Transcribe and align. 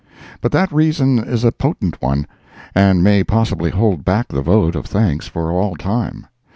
But 0.41 0.51
that 0.53 0.71
reason 0.73 1.19
is 1.19 1.43
a 1.43 1.51
potent 1.51 2.01
one, 2.01 2.25
and 2.73 3.03
may 3.03 3.23
possibly 3.23 3.69
hold 3.69 4.03
back 4.03 4.29
the 4.29 4.41
vote 4.41 4.75
of 4.75 4.87
thanks 4.87 5.27
for 5.27 5.51
all 5.51 5.75
time. 5.75 6.25